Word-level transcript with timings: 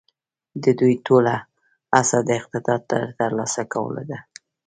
د 0.63 0.65
دوی 0.79 0.93
ټوله 1.05 1.35
هڅه 1.95 2.17
د 2.27 2.29
اقتدار 2.39 2.79
د 2.89 2.93
تر 3.19 3.29
لاسه 3.39 3.63
کولو 3.73 4.01
ده. 4.09 4.19